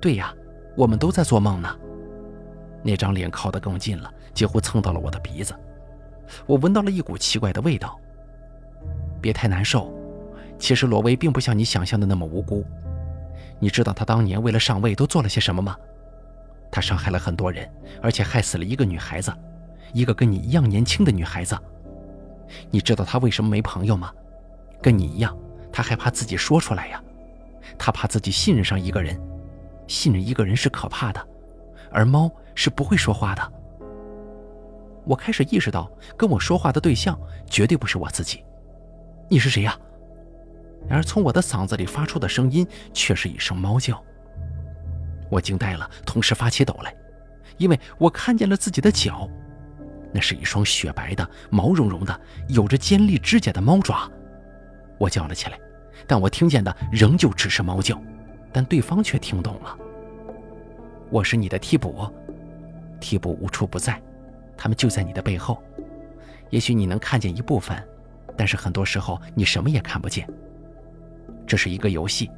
[0.00, 0.34] 对呀，
[0.76, 1.76] 我们都在做梦呢。
[2.82, 5.54] 那张脸靠得更近了，几乎蹭到了我的鼻子。
[6.46, 7.98] 我闻到了一股奇怪的味道。
[9.20, 9.92] 别太难受，
[10.58, 12.64] 其实罗威并不像你想象的那么无辜。
[13.58, 15.76] 你知道他当年为了上位都做了些什么吗？
[16.72, 17.70] 他伤害了很多人，
[18.00, 19.30] 而且害死了一个女孩子，
[19.92, 21.58] 一个跟你一样年轻的女孩子。
[22.70, 24.10] 你知道他为什么没朋友吗？
[24.80, 25.36] 跟你一样，
[25.70, 27.02] 他害怕自己说出来呀。
[27.76, 29.20] 他怕自己信任上一个人，
[29.90, 31.28] 信任一个人是可怕的，
[31.90, 33.52] 而猫是不会说话的。
[35.04, 38.44] 我开始意识到，跟我说话的对象绝对不是我自己。
[39.28, 39.76] 你是谁呀？
[40.88, 44.00] 然而，从我的嗓子里发出的声音却是一声猫叫。
[45.28, 46.94] 我惊呆了，同时发起抖来，
[47.56, 49.28] 因为我看见了自己的脚，
[50.14, 54.08] 那是一双雪白的、毛茸茸的、有着尖利指甲的猫爪。
[54.98, 55.58] 我叫了起来，
[56.06, 58.00] 但我听见的仍旧只是猫叫，
[58.52, 59.76] 但对方却听懂了。
[61.10, 62.08] 我是你的替补，
[63.00, 64.00] 替补无处不在，
[64.56, 65.62] 他们就在你的背后，
[66.50, 67.82] 也许你能看见一部分，
[68.36, 70.28] 但是很多时候你什么也看不见。
[71.46, 72.30] 这是一个游戏，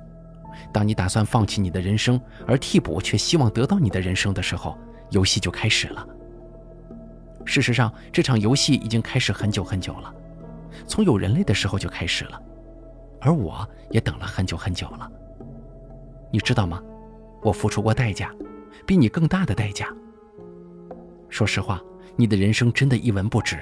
[0.72, 4.78] 当你打算放弃你的人生，而替补却希望得到你的人生的时候，
[5.10, 6.06] 游戏就开始了。
[7.44, 10.14] 事实上，这场游戏已经开始很久很久了，
[10.86, 12.40] 从有人类的时候就开始了，
[13.20, 15.10] 而我也等了很久很久了。
[16.32, 16.82] 你知道吗？
[17.42, 18.34] 我付出过代价，
[18.86, 19.86] 比你更大的代价。
[21.28, 21.80] 说实话，
[22.16, 23.58] 你的人生真的一文不值，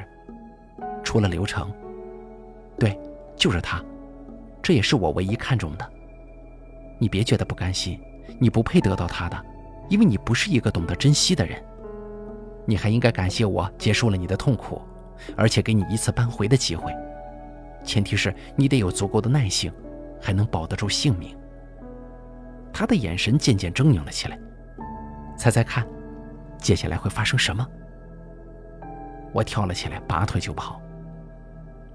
[1.03, 1.71] 除了流程。
[2.79, 2.97] 对，
[3.37, 3.85] 就是他。
[4.63, 5.93] 这也是我唯一看重的。
[6.99, 7.99] 你别觉得不甘心，
[8.39, 9.45] 你不配得到他的，
[9.89, 11.61] 因为你不是一个懂得珍惜的人。
[12.67, 14.81] 你还应该感谢我结束了你的痛苦，
[15.37, 16.95] 而且给你一次扳回的机会。
[17.83, 19.73] 前提是你得有足够的耐性，
[20.21, 21.35] 还能保得住性命。
[22.73, 24.39] 他的眼神渐渐狰狞了起来。
[25.37, 25.87] 猜猜看，
[26.59, 27.67] 接下来会发生什么？
[29.33, 30.81] 我跳了起来，拔腿就跑。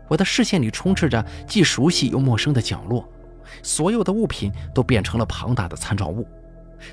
[0.07, 3.07] 我的视线里充斥着既熟悉又陌生的角落，
[3.63, 6.27] 所有的物品都变成了庞大的参照物，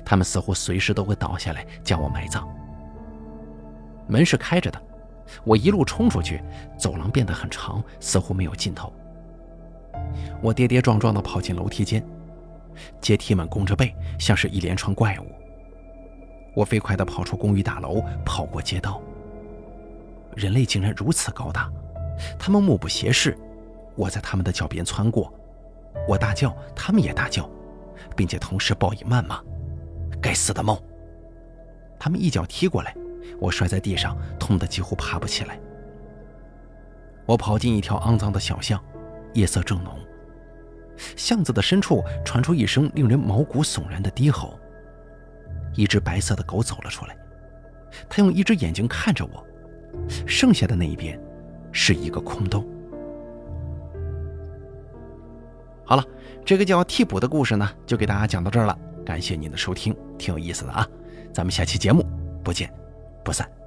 [0.03, 2.47] 它们似乎随时都会倒下来将我埋葬。
[4.07, 4.81] 门是开着的，
[5.43, 6.41] 我一路冲出去，
[6.77, 8.91] 走廊变得很长，似乎没有尽头。
[10.41, 12.03] 我跌跌撞撞地跑进楼梯间，
[13.01, 15.25] 阶梯们弓着背，像是一连串怪物。
[16.55, 19.01] 我飞快地跑出公寓大楼，跑过街道。
[20.35, 21.71] 人类竟然如此高大！
[22.37, 23.37] 他们目不斜视，
[23.95, 25.33] 我在他们的脚边穿过，
[26.07, 27.49] 我大叫，他们也大叫，
[28.15, 29.41] 并且同时报以谩骂。
[30.21, 30.79] 该死的猫！
[31.99, 32.95] 他们一脚踢过来，
[33.39, 35.59] 我摔在地上，痛得几乎爬不起来。
[37.25, 38.81] 我跑进一条肮脏的小巷，
[39.33, 39.97] 夜色正浓。
[41.15, 44.59] 巷子的深处传出一声令人毛骨悚然的低吼。
[45.75, 47.17] 一只白色的狗走了出来，
[48.07, 49.45] 它用一只眼睛看着我，
[50.27, 51.19] 剩下的那一边。
[51.75, 52.63] 是一个空洞。
[55.83, 56.05] 好了，
[56.45, 58.77] 这个叫替补的故事呢，就给大家讲到这儿了。
[59.03, 60.87] 感谢您的收听，挺有意思的啊。
[61.33, 62.05] 咱们下期节目
[62.43, 62.71] 不见
[63.25, 63.62] 不散。